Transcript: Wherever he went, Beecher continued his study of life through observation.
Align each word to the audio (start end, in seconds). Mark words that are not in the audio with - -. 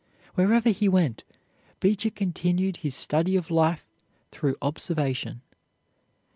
Wherever 0.33 0.69
he 0.71 0.89
went, 0.89 1.23
Beecher 1.79 2.09
continued 2.09 2.77
his 2.77 2.95
study 2.95 3.35
of 3.35 3.51
life 3.51 3.87
through 4.31 4.55
observation. 4.59 5.41